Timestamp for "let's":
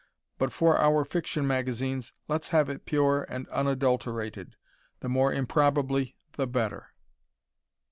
2.27-2.49